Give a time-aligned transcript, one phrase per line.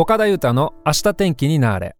[0.00, 1.96] 岡田裕太の明日天気になれ。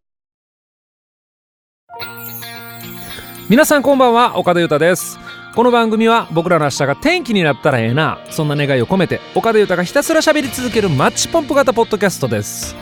[3.51, 5.19] 皆さんこんばんは岡田裕太です。
[5.57, 12.77] この番組は僕らの明日が天気になったらええなそんな願いを込めて岡田裕太がひたすら喋り続けるマッチポンプ型ポッドキャストです。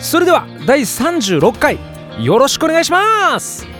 [0.00, 1.78] それでは第36回
[2.18, 3.77] よろしくお願いします。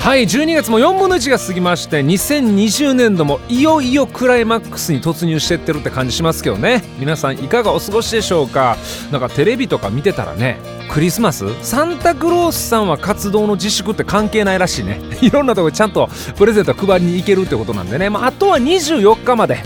[0.00, 6.82] はい12月も4分の1が過ぎまして2020年度もいよいよクライマックスに突入してってるって感じしますけどね。
[6.98, 8.78] 皆さんいかがお過ごしでしょうか？
[9.12, 10.58] なんかテレビとか見てたらね
[10.90, 11.44] クリスマス？
[11.62, 15.00] サンタクロースさんは活動の自粛って関係ないらしいね。
[15.20, 19.62] いろんなとこちゃんとプレゼント配りに行けるってことなんでね、まあ、あとは24日まで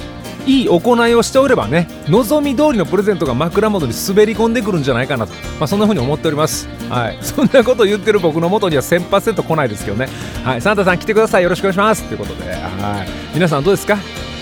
[0.47, 6.69] いい行いをしておればね望み通りのプレゼントが枕元に滑り込んでくるんじゃないかなと、まあ、そんな風に思っております。
[6.91, 7.19] はい。
[7.23, 10.09] そんなこと言ってる僕の元には1000%来ないですけどね。
[10.45, 10.61] はい。
[10.61, 11.43] サンタさん来てください。
[11.43, 12.03] よろしくお願いします。
[12.05, 12.51] ということで。
[12.53, 13.09] はい。
[13.35, 13.97] 皆さんどうですか？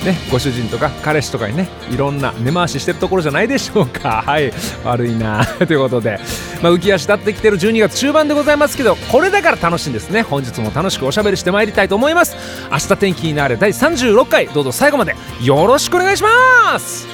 [0.05, 4.23] ね、ご主人とか彼氏とかにねいろんな根回ししてるところじゃないでしょうか。
[4.27, 4.53] はい。
[4.85, 5.47] 悪いな。
[5.67, 6.19] ということで、
[6.61, 10.23] まあ、浮き足立ってきてる12月中盤でございますけどこれだから楽しいんですね。
[10.23, 12.37] 本日も楽しくおしゃべりしてまいりたいと思います。
[12.71, 14.49] 明日天気になれ第36回。
[14.49, 15.15] どうぞ最後まで。
[15.41, 17.07] よろしくお願いします。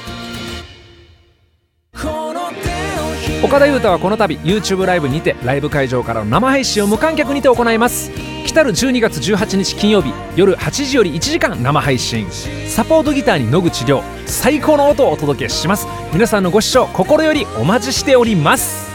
[3.41, 8.28] 岡田裕太はこの度 YouTube ライブにてライブ会場からの生配信を無観客にて行います。
[8.49, 12.25] 来たる12月18日金曜日夜8時より1時間生配信。
[12.67, 15.85] サポートギターに野口亮最高の音をお届けします。
[16.11, 18.89] 皆さんのご視聴心よりお待ちしております。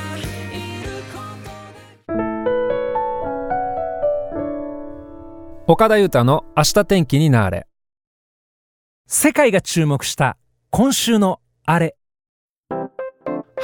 [5.69, 7.69] 岡田裕太の明日天気になれ。
[9.06, 10.36] 世界が注目した
[10.70, 11.94] 今週のあれ。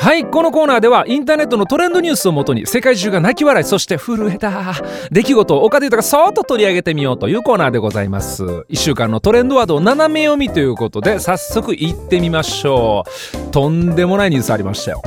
[0.00, 4.74] はいこのコーナーではインターネットのトレンドニュースをもとに世界中が泣き笑いそして震えた。
[5.12, 8.42] 出来事を岡田豊がそーっと取り上げてみようというコーナーでございます。
[8.44, 13.50] 1週間のトレンドワードを斜め読みということで早速いってみましょう。
[13.50, 15.02] とんでもないニュースありましたよ。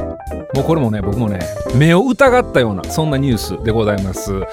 [0.53, 1.39] もうこれもね僕もね
[1.73, 4.43] 目を疑ったようなそんなニュースでございます。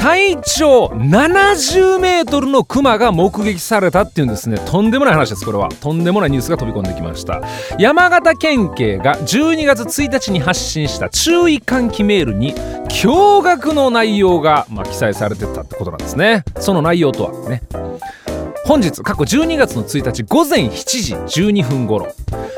[0.00, 4.56] 体長70メートルのクマが目撃されたっていうんですね。
[4.58, 5.68] とんでもない話ですこれは。
[5.68, 7.42] とんでもないニュースが飛び込んできました。
[7.78, 16.44] 山形県警が12月1日に発信した注意喚起メールに驚愕の内容が、まあ、記載されてたってことなんですね。
[16.58, 17.60] その内容とはね。
[18.64, 22.12] 本日過去12月の1日午前7時12分頃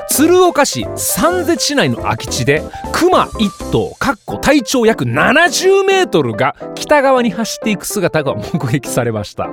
[0.08, 9.48] 鶴岡市三瀬市内の空き地でクマ1頭かっこ体長約70メートルが北側に走っていく姿が 目撃されました。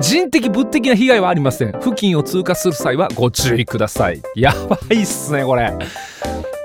[0.00, 1.72] 人的物的な被害はありません。
[1.72, 4.22] 付近を通過する際はご注意ください。
[4.34, 5.74] やばいっすねこれ。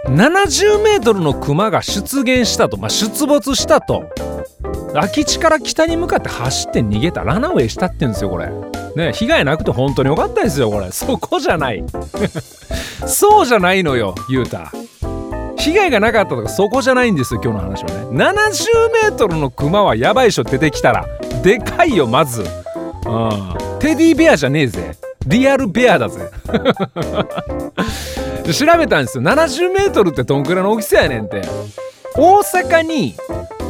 [0.06, 4.06] 70メートルのクマが出現したと、まあ、出没したと。
[4.94, 8.50] 空き地から北に向かって走って逃げたランナウェイしたって言うんですよこれ。
[8.96, 10.92] ね被害なくて本当によかったですよこれ。
[10.92, 11.84] そこじゃない。
[13.08, 14.72] そうじゃないのよゆうた。
[15.58, 17.96] 被害がなかったとかそこじゃないんですよ今日の話はね。
[18.12, 18.18] 70
[19.04, 21.06] メートルのクマはやばいっしょ出てきたら
[21.42, 22.42] でかいよまず。
[22.42, 22.48] うん。
[23.80, 24.96] テディベアじゃねえぜ。
[25.26, 26.30] リアルベアだぜ。
[28.52, 29.24] 調べたんですよ。
[29.24, 31.42] 70メートルってどんくらいの大きさやねんって。
[32.16, 33.16] 大阪に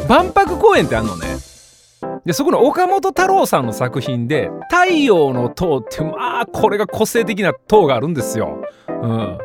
[0.08, 1.28] 万博公園ってあんのね。
[2.26, 8.60] でそこの岡本太郎さんの作品で「太陽の塔」ってまあこれが個性的な塔があるんですよ。
[8.88, 9.38] うん、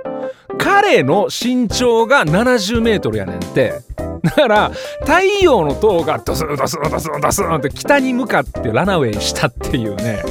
[0.59, 3.75] 彼の身長が70メートルやねんって。
[4.23, 4.71] だから
[5.03, 10.23] 太陽の塔がドスンドスンドスンドスンって北に向かってラナウェイしたっていうね。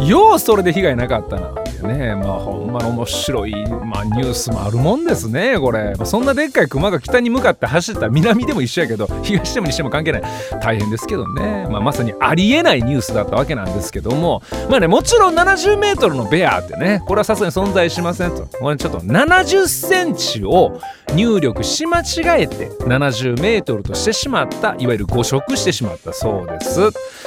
[0.00, 1.54] ようそれで被害なかったな。
[1.78, 2.14] ってね。
[2.14, 8.08] まあほんま面白い、まあ、ニュースもあるもんですねこれ、そんなでっかい熊が北に向かって走った。
[8.08, 10.22] 南でも一緒やけど東でも西でも関係ない。
[10.60, 14.42] 大変ですけどね、まあ、まさにありえないニュースだったわけなんですけども。
[14.68, 18.46] まあねもちろん 70m のベアってねこれはさすがに存在しませんと。
[18.46, 20.80] これちょっと70センチを
[21.14, 26.80] 入力し間違えて70メートルとしてしまったいわゆる誤植してしまったそうです。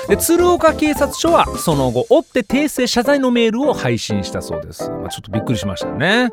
[0.08, 6.32] で鶴岡警察署はその後追って訂正謝罪のメールを配信したそうです、まあ、ちょっとびっくりしましたね。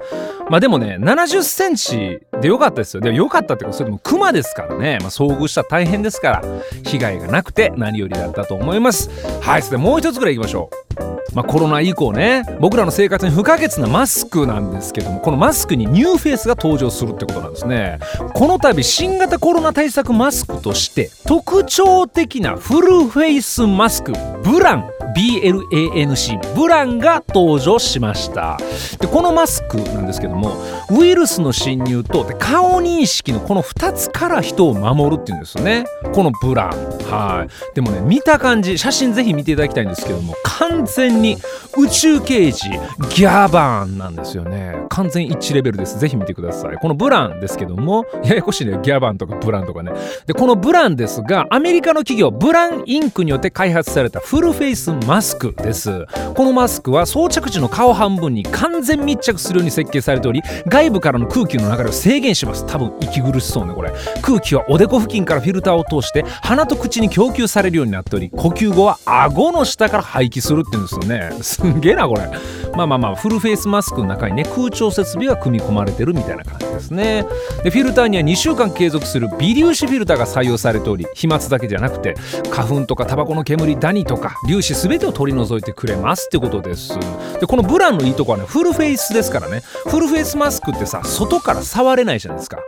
[0.51, 3.01] まあでもね70センチでよかったですよ。
[3.01, 6.43] でよかったっていうかそれでもクマですからね、まあ、遭遇したら大変ですから
[6.85, 9.11] 被害がなくて何よりだったと思います。
[9.41, 10.71] はいそれでもう一つぐらいいきましょ
[11.01, 11.18] う。
[11.35, 17.99] まあ、コロナ以降ね僕らの生活に不可欠なマスクなんですけどもこのマスクにニューフェイスが登場するってことなんですね。
[18.35, 24.91] この度新型コロナ対策マスクとして特徴的なフルフェイスマスクブラン。
[25.19, 28.57] BLANC ブランが登場しました。
[29.01, 30.53] でこのマスクなんですけども
[30.93, 35.87] ウイルスの侵入とで顔認識のこの2つから人を守るっていうんですよね。
[36.15, 36.69] このブラン。
[37.11, 37.75] はい。
[37.75, 41.37] でもね見た感じ写真ぜひ見ていただきたいんですけども完全に
[41.77, 44.77] 宇宙刑事ギャバンなんですよね。
[44.89, 45.99] 完全一致レベルです。
[45.99, 46.77] ぜひ見てください。
[46.77, 49.91] このブランですけどもややこしいねギャバンとかブランとかね。
[50.27, 56.05] でこのブランですがアメリカの企業ブランインクによって開発されたフルフェイスマスクです。
[56.35, 62.67] このマスクは装着時の顔半分に完全密着するように設計されており外部からの空気の流れを制限します。
[62.67, 63.91] 多分息苦しそうねこれ。
[64.21, 71.43] 空気はおでこ付近からフィルターを通して鼻と口に供給されるようになっており呼吸後は顎の下から排気するって言うんですよね。
[71.43, 72.31] すんげえなこれ。
[72.77, 77.25] まあまあまあフルフェイスマスクの中にね空調設備が組み込まれてるみたいな感じですね。
[77.65, 82.15] でフィルターには2週間継続する微粒子フィルターが採用されており飛沫だけじゃなくて
[82.51, 86.99] 花粉とかタバコの煙ダニとか粒子全てを取り除いてくれますってことです。
[87.41, 89.63] でこのブランのいいとこはねフルフェイスですからね。
[89.87, 92.59] フルフェイスマスクってさ外から触れないじゃないですか。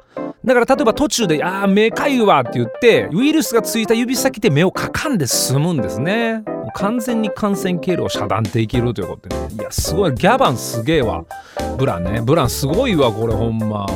[0.44, 6.44] だから例えば途中で「ああ目かゆわ」って言ってウイルスがついた指先で目をかかんで済むんですね。
[6.74, 11.24] 完全に感染経路を遮断できるということで、ね、いやすごいギャバンすげえわ。
[11.76, 12.20] ブランね。
[12.20, 13.86] ブランすごいわこれほんま。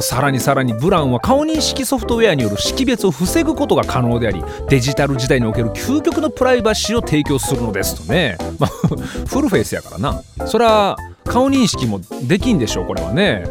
[0.00, 8.70] さらにさらにブランは顔認識ソフトウェアによる識別を防ぐことが可能でありデジタル時代における究極のプライバシーを提供するのですとね、まあ、
[9.26, 10.22] フルフェイスやからな。
[10.46, 13.44] そら顔認識もできんでしょこれはね。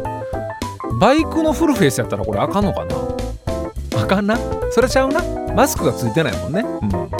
[1.00, 2.96] バイクのフルフェイスやったらこれあかんのかな？
[4.02, 4.38] あかんな？
[4.70, 5.22] それちゃうな？
[5.54, 7.10] マスクがついてないもんね、うん、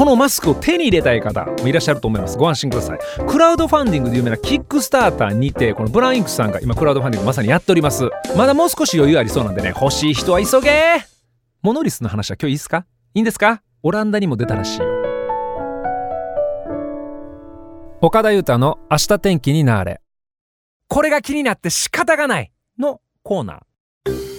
[0.00, 2.38] このマスクを手に入れたい方もいらっしゃると思います。
[2.38, 2.98] ご安心ください。
[3.28, 8.08] クラウドファンディングで有名なキックスターターにてこのブラインクさんが今クラウドファンディングまさにやっております。
[8.34, 11.04] まだもう少し余裕ありそうなんでね欲しい人は急げ
[11.60, 12.86] モノリスの話は今日いいですか？
[13.12, 13.60] いいんですか？
[13.82, 14.86] オランダにも出たらしいよ。
[18.00, 20.00] 岡田裕太の明日天気になれ。
[20.88, 24.29] これが気になって仕方がないのコーナー。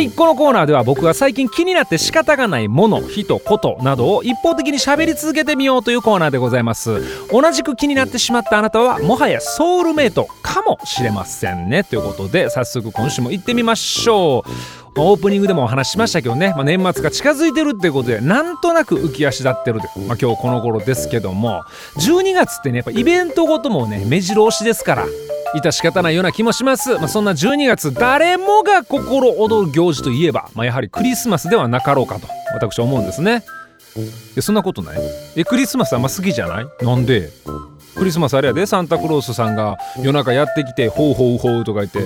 [0.00, 7.02] はいこのコーナーでは僕が最近気になって仕方がないもの人ことなどを一方的に喋り続けてみようというコーナーでございます。
[7.30, 11.84] 同じく気になってしまったあなたはもはやソウルメイトかもしれませんね。
[11.84, 14.50] ということで早速今週も行ってみましょう。
[14.96, 21.62] オープニングでもお話ししましたけどね、まあ、年末が近づいてるってことでなんとなく浮き足立ってるで、まあ、今日この頃ですけども。
[21.98, 25.06] 12月ってねやっぱイベントごともね目白押しですから。
[25.54, 33.42] 致し方ないような気もします、まあ、そんな12月誰もが心躍る行事といえば、まあ、やはりクリスマスではなかろうかと私は思うんですね。
[34.36, 35.00] えそんなことない。
[35.36, 36.66] えクリスマスあんま好きじゃない？
[36.84, 37.30] なんで？
[37.96, 42.00] クリスマスあれやでサンタクロースさんが夜中やってきて「ほうほうほう」とか言って。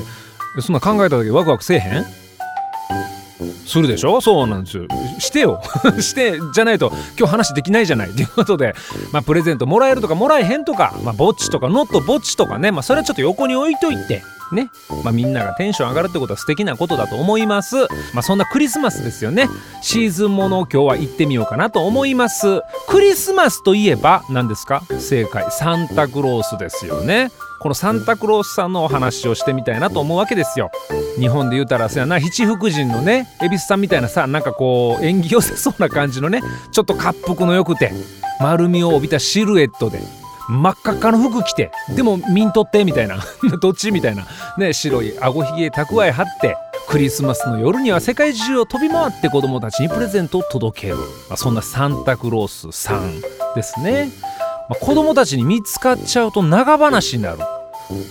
[0.62, 2.04] そんな考えただけワクワクせえへん？
[3.66, 4.20] するでしょ？
[4.20, 4.86] そうなんですよ。
[5.18, 5.60] してよ。
[6.00, 8.10] してじゃないと今日話できないじゃない。
[8.10, 8.74] ということで、
[9.12, 14.70] まあ、プレゼントもらえるとかもらえへんとか、まあ、ぼっちとかノットぼっちとかね、まあ、それはちょっと横に置いといてね、
[15.02, 17.76] まあ、みんながテンション上がるってことは素敵なことだと思います。
[18.12, 19.48] まあ、そんなクリスマスですよね。
[19.82, 22.60] シーズンものを今日は行ってみようかなと思います。
[22.88, 24.82] クリスマスといえば何ですか？
[24.98, 25.46] 正解。
[25.50, 27.30] サンタクロースですよね。
[27.60, 30.70] このサンタクロースさんのお話をしてみたいなと思うわけですよ。
[31.18, 36.42] 日本で言うたらそやな七福神のね恵比寿さんみたいなさなんかこう縁起寄せそうな感じのね
[36.72, 37.92] ちょっと滑腹のよくて
[38.40, 40.00] 丸みを帯びたシルエットで
[40.48, 43.18] 真っ赤っかの服着てでもミントってみたいな
[43.62, 44.26] どっちみたいな
[44.58, 46.56] ね白いあごひげ蓄え張って
[46.86, 53.20] クリスマスの夜には世界中を飛び回って子供たちにプレゼントを届ける、まあ、そんなサンタクロースさん
[53.54, 54.10] ですね、
[54.68, 57.38] まあ、子供たちに見つかっちゃうと長話になる。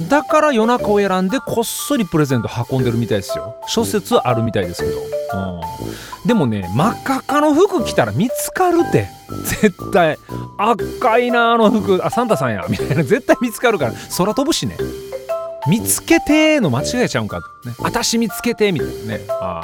[0.07, 3.55] だから夜中を選んでこっそりプレゼント運んでるみたいですよ。
[3.67, 9.09] 諸説あるみたいですけど、うん、でもね真っ赤っかの服着たら見つかるって。
[9.61, 10.17] 絶対
[10.57, 12.05] 赤いなあの服。
[12.05, 12.65] あサンタさんや。
[12.69, 13.03] みたいな。
[13.03, 13.93] 絶対見つかるから。
[14.15, 14.77] 空飛ぶしね。
[15.67, 17.69] 見つけての間違えちゃうんかと。
[17.69, 17.75] ね。
[17.79, 19.25] 私見つけてみたいなね。
[19.41, 19.61] あ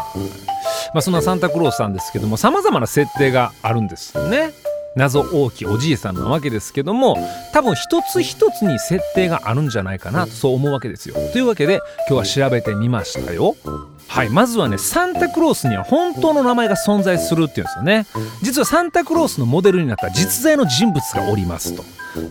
[0.94, 4.54] まあそんなサンタクロースさんですけどもさまざまな設定があるんですよね。
[5.00, 7.18] 謎大きおじいさんなわけですけども
[7.54, 11.16] 多分一つ一つに設定があるんじゃないかなとそう思うわけですよ。
[11.32, 11.80] というわけで
[12.10, 13.56] 今日は調べてみましたよ。
[14.10, 18.08] はいまずはねサンタクロースには本当の名前が存在するっていうんですよね
[18.42, 21.84] 実はサンタクロースのモデルになった実在の人物がおりますと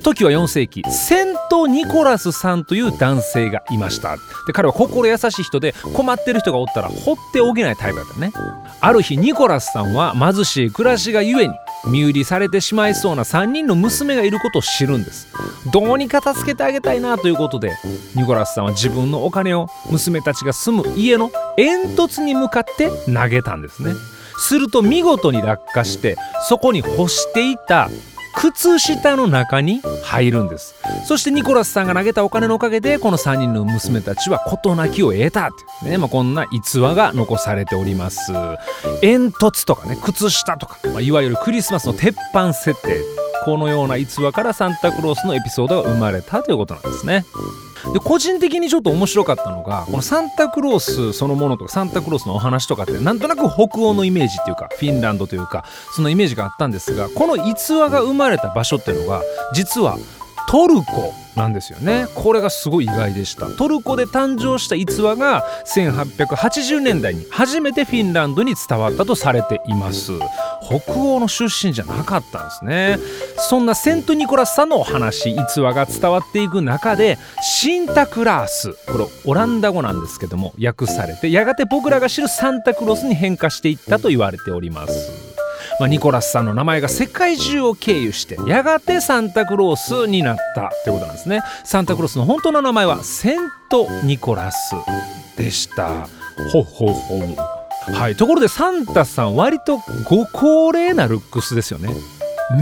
[0.03, 4.17] 時は4世紀セント・ニコラスさんという男性がいました
[4.49, 8.33] で彼は心優しい人で困ってる人がおったら放っておけないタイプだったね
[8.81, 11.55] ある日ニコラスさんは貧しい暮らしがゆえに
[11.87, 15.29] 身売りされてしまいそうな3人の娘がいることを知るんです。
[15.73, 17.77] どうにか助けてあげたいなということで
[18.15, 23.93] ニコラスさんは自分のお金を娘たちが住む家の煙突に向かって投げたんですね。
[24.39, 26.17] すると見事に落下して
[26.49, 27.91] そこに干していた
[28.39, 30.77] 靴下の中に入るんです。
[31.05, 35.49] そしてニコラスさんが投げたお金のおかげでこの3人の娘たちは事なきを得たっ
[35.81, 38.33] ていうね、まあ、こんな逸話が残されております。
[39.01, 43.03] 煙突とかね靴下とか、まあ、いわゆるクリスマスの鉄板設定。
[43.45, 47.25] このような逸話からサンタクロースのエピソードが生まれたということなんですね。
[47.93, 59.23] で個人的にちょっと面白かったのがこのサンタクロースそのものとかサンタクロースのお話とかってなんとなく北欧のイメージっていうかフィンランドというかそのイメージがあったんですがこの逸話が生まれた場所っていうのが
[59.55, 59.99] 実は
[60.49, 62.07] トルコなんですよね。
[62.15, 63.47] これがすごい意外でした。
[63.51, 70.13] トルコで誕生した逸話が1880年代に初めてフィンランドに伝わったとされています。
[70.69, 72.99] 北欧の出身じゃなかったんですね。
[73.39, 85.29] そんなセント・ニコラスさんのお話逸話が伝わっていく中でシンタクラースこれオランダ語なんですけども訳されてやがて僕らが知るサンタクロースに変化していったと言われております。
[85.81, 91.41] まあ、ニコラスさんの名前が世界中を経由してやがてサンタクロースになったってことなんですね。
[91.65, 93.39] サンタクロースの本当の名前はセン
[93.71, 94.75] ト・ニコラス
[95.37, 96.09] でした。
[96.53, 97.58] ほほほ。
[97.93, 98.17] はい。
[98.17, 101.95] ところでサンタさん割とご高齢なルックスですよね。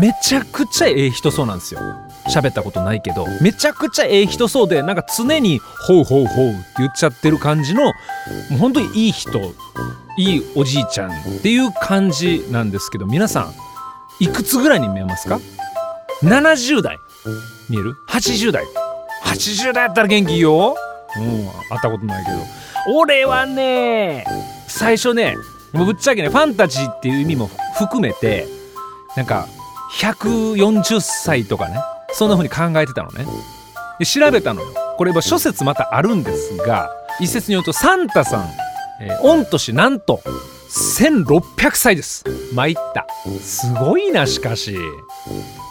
[0.01, 1.81] めちゃくちゃええ人そうなんですよ。
[2.29, 3.27] 喋ったことないけど。
[3.41, 7.93] めちゃくちゃええ人そうでなんか常に「ほうほうほう」って言っちゃってる感じのも
[8.53, 9.39] う本当にいい人
[10.19, 13.55] いいおじいちゃんっていう感じなんですけど皆さん
[14.19, 15.41] いくつぐらいに見えますか
[16.23, 16.99] ？70代。
[17.69, 18.65] 見える ?80 代。
[19.25, 20.75] 80代やったら元気よ。
[21.17, 22.39] うん会ったことないけど。
[22.99, 24.25] 俺はね
[24.79, 25.37] 最初ね
[25.73, 28.47] もうぶっちゃけねファンタジーっていう意味も含めて
[29.17, 29.49] なんか
[29.99, 31.79] 140歳とかね
[32.13, 33.27] そんな風に考えてたのね。
[33.99, 34.69] で調べたのよ。
[34.99, 36.91] これは諸説またあるんですが
[37.21, 38.51] 一説によるとサンタさん、
[39.01, 40.21] えー、御年なんと
[40.69, 42.25] 1600歳です。
[42.53, 43.07] 参った。
[43.41, 44.77] すごいなしかし。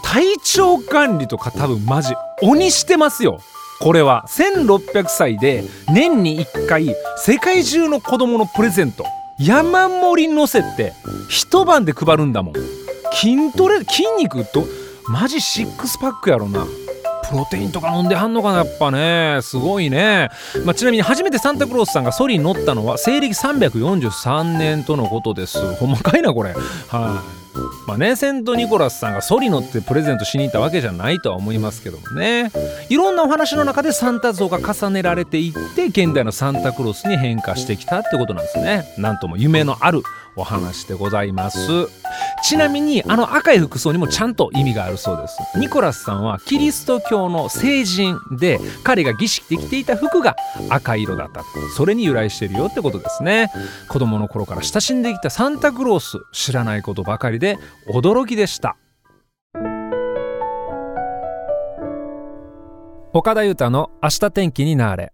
[0.03, 3.39] 体調管理とか多分マジ鬼してますよ。
[3.79, 5.63] これは1600歳で
[5.94, 9.05] 年に1回世界中の子供のプレゼント
[9.38, 10.94] 山盛り乗せて
[11.29, 12.53] 一晩で配るんだもん。
[13.13, 14.65] 筋トレ筋肉と
[15.08, 16.65] マジシックスパックやろな。
[17.29, 19.39] プロテインとか飲んではんのかなやっぱね。
[19.41, 20.29] すごいね、
[20.63, 25.75] まあ、ちなみに初めてサンタクロースさんがソリに乗ったのは西暦343年とのことです。
[25.75, 26.53] ほんまかいなこれ。
[26.53, 27.45] はい、
[27.88, 32.51] まあねセント・ニコラスさんがソリ乗ってプレゼントしに行ったわけじゃないとは思いますけどもね。
[32.89, 38.93] いろんなお話の中でサンタ像が重ねられていって現代のサンタクロースに変化してきたってことなんですね。
[38.97, 40.03] なんとも夢のある
[40.36, 41.60] お話でございます。
[42.44, 45.38] ちなみにあの赤い服装にもちゃんと意味があるそうです。
[45.58, 50.36] ニコラスさんはキリスト教の聖人で彼が儀式で着ていた服が
[50.70, 51.44] 赤色だった。
[51.75, 53.51] それに由来してるよってことですね。
[53.89, 58.77] 子供の頃から親しんできたサンタクロース知らないことばかりで驚きでした。
[63.13, 65.13] 岡田裕太の明日天気になれ。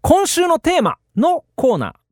[0.00, 2.05] 今週のテーマのコーナー。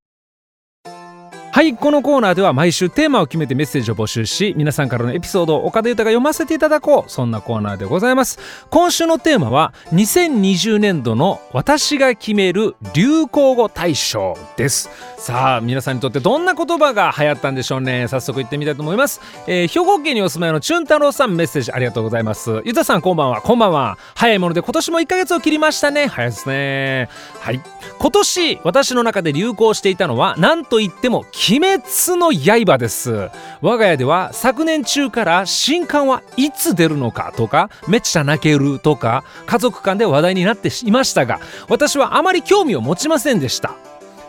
[1.55, 8.41] はいこのコーナーでは毎週テーマを決めてメッセージを募集し皆さんからのエピソードを岡田裕太が読ませていただこうそんなコーナーでございます。
[8.71, 14.91] 今週のテーマは2020年度の私が決める流行語大賞です。
[15.17, 18.09] さあ皆さんにとってどんな言葉が流行ったんでしょうね。
[18.09, 22.63] 早速いってみたいと思います、えー、兵庫県にお住まいのチュン太郎さんメッセージありがとうございます。
[22.65, 23.41] ゆたさんこんばんは。
[23.41, 23.97] こんばんは。
[24.17, 26.09] 早いもので今年も1ヶ月を切りましたね。
[26.09, 27.09] 早いですね。
[27.39, 27.61] はい。
[28.01, 31.83] 今年私の中で流行していたのは何と言っても鬼滅
[32.19, 33.29] の刃です。
[33.61, 43.75] 我が家では昨年中から新刊はいつ出るのかとかめっちゃ泣けるとか家族間で話題になっていましたが私はあまり興味を持ちませんでした。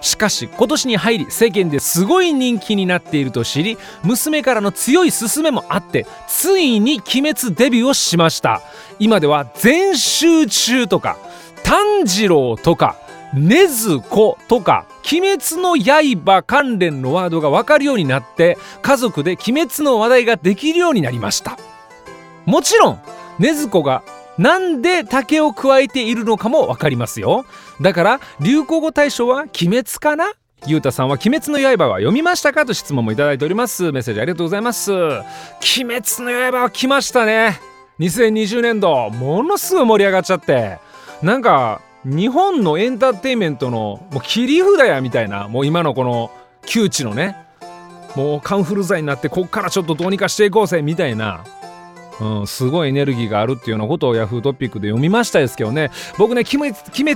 [0.02, 8.62] しかし今年に入り世間ですごい人気になっていると知り娘からの強い勧めもあってついに鬼滅デビューをしました。
[9.00, 11.18] 今では全集中とか
[11.64, 12.98] 炭治郎とか
[13.36, 21.58] 禰豆子とか鬼滅の刃関連のワードが分かるようになって家族で鬼滅の話題ができるようになりました。
[22.46, 22.96] もちろん
[23.40, 24.04] 禰豆子が
[24.38, 27.46] なんで竹を加えているのかも分かりますよ。
[27.82, 30.32] だから流行語大賞は鬼滅かな？
[30.68, 32.66] ゆうたさんは鬼滅の刃は読みましたか？
[32.66, 33.92] と質問もいただいております。
[33.92, 34.92] メッセージありがとうございます。
[34.94, 35.22] 鬼
[35.84, 37.60] 滅の刃は来ましたね。
[38.00, 40.80] 2020年度ものすごい盛り上がっちゃって。
[41.22, 46.32] なんか日本のエンターテインメントのもう切り札やみたいなもう今のこの
[46.66, 47.36] 窮地のね
[48.16, 51.44] もうカンフル剤になってこっからちょっとどうにかしていこうぜみたいな、
[52.22, 55.92] うん、すごいエネルギーがあるっていうようなことをヤフートピックで読みましたですけどね。
[56.18, 56.76] 僕ね「鬼滅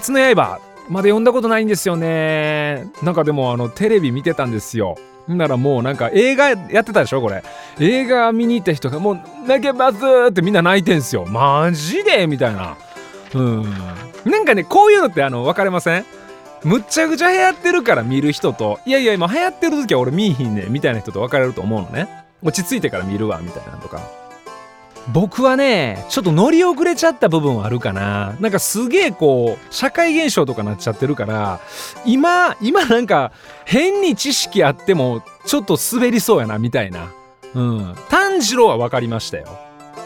[0.09, 2.87] の刃」まで読んだことないんですよね。
[3.03, 4.97] なんかでもあのテレビ見てたんですよ。
[5.27, 7.43] ならもうなんか映画やってたでしょこれ。
[7.79, 9.97] 映画見に行った人がもう泣けます
[10.29, 11.25] ってみんな泣いてんすよ。
[11.27, 12.75] マジでみたいな。
[13.33, 13.63] うん。
[14.25, 16.05] なんかねこういうのってあの分かれません？
[16.63, 22.07] むっちゃくちゃ流行ってるから見る人といやいや今流行ってる時は俺見いひんねみたいな人と分かれると思うのね。
[22.41, 24.01] 落ち着いてから見るわみたいなとか。
[25.13, 28.35] 僕はねちょっと乗り遅れちゃった部分はあるかな。
[28.39, 31.59] なんかすげえこう社会現象とかなっちゃってるから
[32.05, 33.31] 今今なんか
[33.65, 37.11] 変に知識あってもちょっと滑りそうやなみたいな。
[37.55, 37.95] うん。
[38.09, 39.47] 炭治郎は分かりましたよ、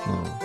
[0.07, 0.42] うん、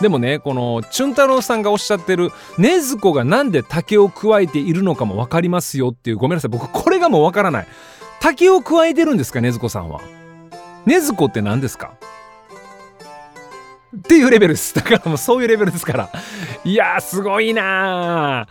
[0.00, 7.66] でもねこのチュン太郎さんがおっしゃってる禰豆子が何で竹をくわえているのかも分かりますよっていうごめんなさい僕これがもう分からない。
[8.20, 10.00] 竹をくわえてるんですか禰豆子さんは。
[10.86, 11.92] 禰豆子って何ですか？
[13.96, 14.74] っていうレベルです。
[14.74, 16.10] だからもうそういうレベルですから。
[16.64, 18.46] いやすごいな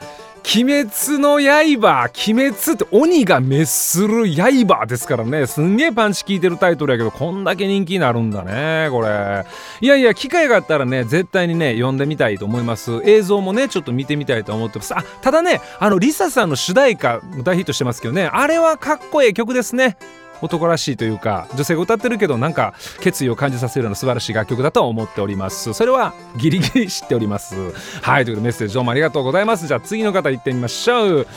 [0.52, 5.46] 鬼滅の刃鬼滅って鬼が滅する刃ですからね。
[5.46, 9.46] すんげえパンチ効いてるタイトルやけどこんだけ人気になるんだねこれ。
[9.80, 13.00] いやいや機会があったらね絶対にね読んでみたいと思います。
[13.06, 14.98] 映像もねちょっと見てみたいと思ってます。
[14.98, 18.26] あただねあのリサさんの主題歌大ヒットしてますけどね。
[18.34, 19.98] あれはかっこええ曲ですね。
[20.42, 25.74] 男らしいというか女性が歌ってるけどなんか決意を感じさせるような素晴らしい楽曲だと思っております。
[25.74, 27.56] それはギリギリ知っております。
[28.02, 29.68] はいということでメッセージどうもありがとうございます。
[29.68, 31.28] じゃあ次の方行ってみましょう。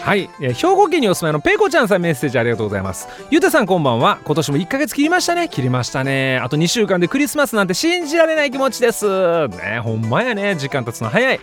[0.00, 3.06] はい、えー、兵庫県にお住まいのペコちゃんさんメッセージありがとうございます。
[3.30, 4.18] ゆうたさんこんばんは。
[4.24, 5.48] 今年も1ヶ月切りましたね。
[5.48, 6.38] 切りましたね。
[6.38, 9.48] あと2週間でクリスマスなんて信じられない気持ちです。
[9.48, 10.56] ねほんまやね。
[10.56, 11.40] 時間経つの早い。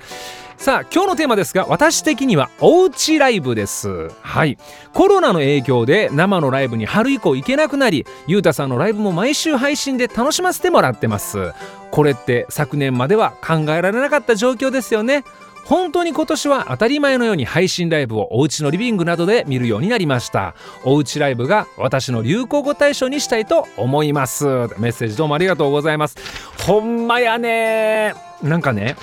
[0.58, 4.10] さあ今日のテーマですが私的にはおうちライブです。
[4.22, 4.58] はい。
[4.94, 11.54] コロナの影響で生のライブに春以降行けなくなりゆうたさんのライブも毎週配信で楽しませてもらってます。
[11.92, 15.24] これって昨年までは考えられなかった状況ですよね。
[15.64, 20.56] 本当に今年は当たり前のように配信ライブをお家のリビングなどで見るようになりました。
[20.84, 24.46] おうちライブが私の流行語大賞にしたいと思います。
[24.80, 26.18] メッセージどうもありがとうございます。
[26.58, 28.16] ほんまやね。
[28.42, 28.96] なんかね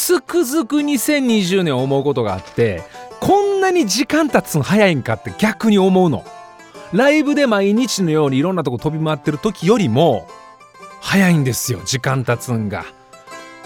[0.00, 2.82] つくづく2020年思うことがあって
[3.20, 6.24] こんなに時間経つの早いんかって逆に思うの。
[6.94, 10.26] ライブで毎日のようにいろんなとこ飛び回ってる時よりも
[11.02, 12.86] 早いんですよ時間経つんが。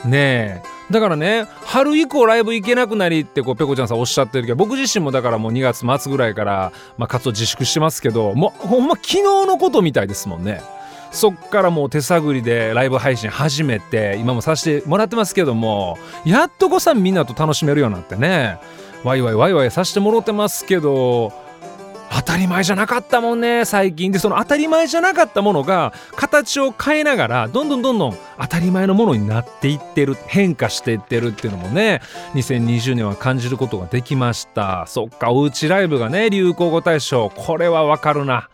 [0.05, 0.61] ね
[0.91, 0.93] え。
[0.93, 10.61] だからね春以降ライブ行けなくなりってこうペコちゃんさんおっしゃってるけど僕自身もだからもう2月末ぐらいから、まあ、活動自粛してますけどもうほんま昨日のことみたいですもんね。
[11.15, 15.97] そっからもう手探りでライブ配信始めて今もさせてもらってますけども
[16.27, 18.59] やっとこさみんなと楽しめるようになってね。
[19.05, 21.33] ワイワイワイワイさせてもらってますけど
[22.11, 24.11] 当たり前じゃなかったもんね最近。
[24.11, 32.01] でその当たり前じゃなかったものが形を変えながらどんどんどんどん当たり前のものになっていってる変化していってるっていうのもね
[32.35, 34.85] 2020年は感じることができました。
[34.89, 37.31] そっかおうちライブがね流行語大賞。
[37.31, 38.49] これはわかるな。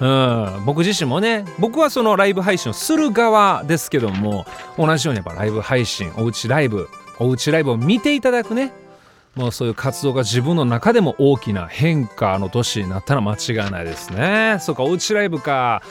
[0.00, 8.72] うん、僕自身もね僕はそのライブ配信をする側ですけども同じようにやっぱライブ配信おうちライブおうちライブを見ていただくね。
[9.34, 14.58] もうそういう活動が自分の中でも大きな変化の年になったら間違いないですね。
[14.60, 15.82] そうかおうちライブか。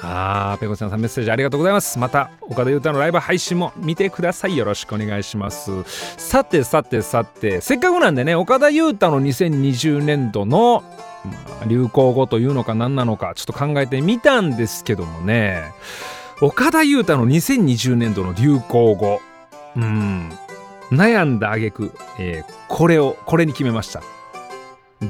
[0.00, 1.98] あーペコちゃんさんメッセージありがとうございます。
[1.98, 4.56] また岡田裕太のライブ配信も見てください。
[4.56, 5.70] よろしくお願いします。
[5.84, 10.82] さてさてさてせっかくなんでね岡田裕太の2020年度の
[11.24, 11.32] ま
[11.62, 15.72] あ、流行語というのか何なのかちょっと考えてみたんですけどもね。
[16.40, 19.20] 岡田裕太の2020年度の流行語。
[19.76, 20.32] うん。
[20.90, 24.02] 悩んだ挙句、えー、これをこれに決めました。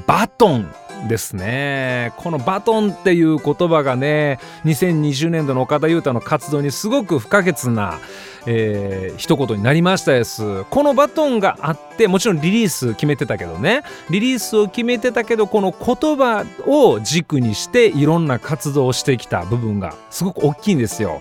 [0.07, 0.72] バトン。
[1.08, 2.12] ですね。
[2.16, 7.98] このバトンっていう言葉がね2020年度の岡田裕太の活動にすごく不可欠な、
[8.46, 10.64] えー、一言になりましたです。
[10.64, 13.82] このバトンがあってもちろんリリース決めてたけどね。
[14.10, 21.20] リリースを決めてたけどこの言葉を軸にしていろんな活動をしてきた部分がすごく大きいんですよ。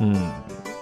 [0.00, 0.32] うん、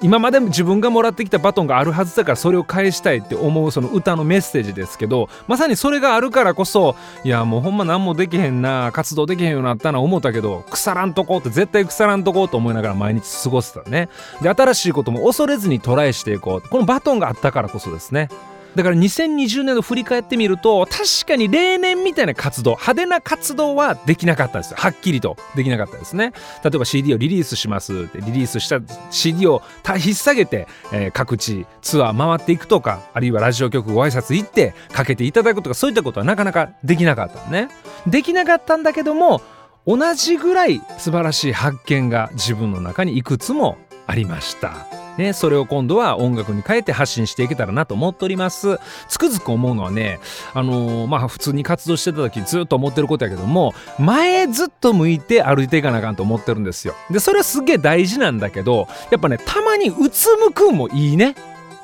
[0.05, 14.11] 今まで自分がもらってきたバトンがあるはずだからそれを返したいって思うその歌のメッセージですけどまさにそれがあるからこそいやもうほんま何もできへんな活動できへんようになったな思ったけど腐らんとこうって絶対腐らんとこうと思いながら毎日過ごしてたね。
[14.43, 16.69] で新しいことも恐れずにトライしていこう。
[16.69, 18.29] このバトンがあったからこそですね。
[18.75, 24.77] だから2020年度振り返ってみると確かに例年みたいな活動派手な活動はできなかったんですよ。
[24.79, 26.33] はっきりとできなかったですね。
[26.63, 27.95] 例えば CD をリリースします。
[28.03, 29.63] ってリリースした CD を
[30.05, 37.69] 引っ提げて、えー、各地ツアー回っていくとかあるいはラジオ局ご挨拶行ってかけていただくとかそういったことはなかなかできなかったね。
[38.07, 39.41] できなかったんだけども
[39.87, 45.04] 同じぐらい素晴らしい発見が自分の中にいくつもありました。
[45.17, 48.79] ね、それを今度は音楽に変えて発信していけたらなと思っております。
[49.09, 50.19] つくづく思うのはね
[50.53, 56.95] あのー、まあ普通に活動してた時ずっと思ってることやけども前ずっと向いて歩いていかなあかんと思ってるんですよ。
[57.11, 61.35] でそれはすげえ大事なんだけどやっぱねたまにうつむくんもいいね。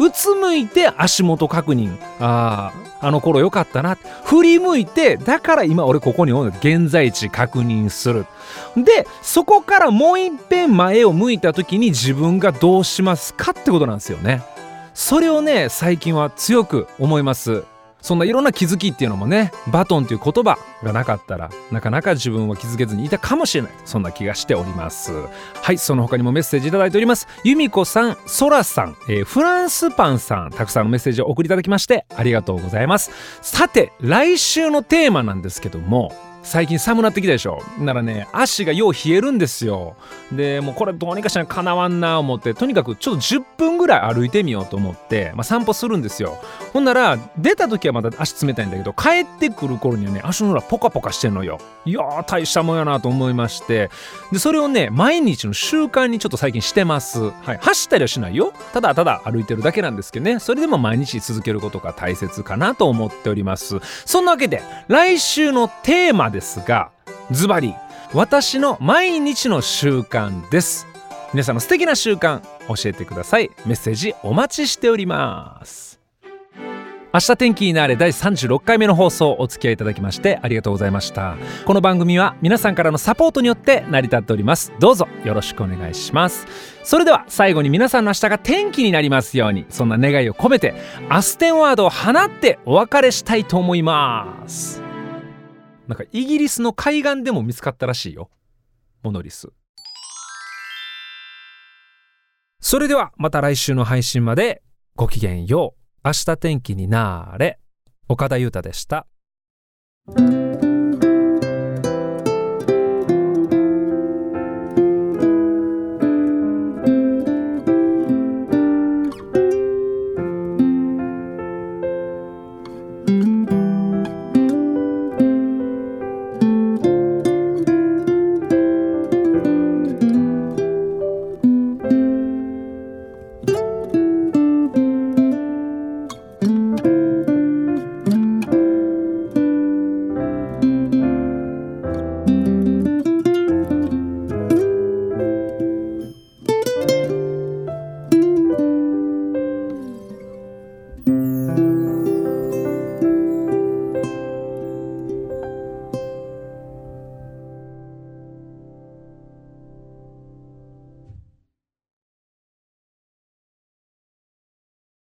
[0.01, 1.99] うつむいて足元確認。
[2.21, 3.97] あああの頃良かったな。
[4.25, 8.27] 振り向いてだから今俺ここにおる現在地確認する。
[8.77, 14.43] でそこからもういっぺん前を向いた時に自分がどうしますかってことなんですよね。
[14.95, 17.65] それをね最近は強く思います。
[18.01, 23.73] そんないろんな気づきっていうのもねバトンという言葉がなかったらなかなか自分は気づけずにいたかもしれない。
[23.85, 25.13] そんな気がしております。
[25.63, 27.29] はいその他にもメッセージいただいております。
[27.45, 33.11] 由美子さんそらさん、えー、フランスパンさんたくさんのメッセージを送りいただきましてありがとうございます。
[33.43, 37.63] さて来週のテーマなんですけども最近寒なってきたでしょ。
[37.79, 39.95] ならね足がよう冷えるんですよ。
[40.33, 46.39] でもうこれどうにかしなかなわんな思ってとにかくちょっと10分ぐらい歩いてみようと思って、まあ、散歩するんですよ。
[46.73, 51.59] ほんなら出た時はまだ足冷たいんだけど帰ってくる頃にはね足の裏ポカポカしてんのよ。
[51.85, 53.91] いやー大したもんやなと思いまして。
[54.33, 57.31] でそれをね毎日の習慣にちょっと最近してます。
[57.31, 57.59] はい。
[57.61, 58.53] 走ったりはしないよ。
[58.73, 60.39] ただただ歩いてるだけなんですけどね。
[60.39, 63.79] それでも毎日続けることが大切かなと思っております。
[64.05, 66.91] そんなわけで来週のテーマですが
[67.31, 67.75] ズバリ
[68.13, 70.87] 私の毎日の習慣です。
[71.33, 73.51] 皆さんの素敵な習慣教えてください。
[73.67, 75.90] メッセージお待ちしております。
[77.13, 81.37] 明日天気になれ第36回目の放送お付き合いいただきましてありがとうございました。
[81.65, 84.73] この番組は皆さんからのサポートによって成り立っております。
[84.79, 86.47] どうぞよろしくお願いします。
[86.85, 90.73] それでは最後に皆さんの明日が天気になりますようにそんな願いを込めて
[91.09, 94.81] アステンワードを放ってお別れしたいと思います。
[95.89, 98.31] なんかイギリスの海岸でも見つかったらしいよ。
[99.03, 99.49] モノリス。
[102.61, 104.63] それではまた来週の配信まで
[104.95, 105.80] ごきげんよう。
[106.03, 107.59] 明日天気になーれ
[108.09, 109.07] 岡田裕太でした。